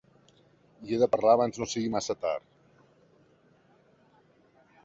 [0.87, 2.47] Hi he de parlar abans no sigui massa tard.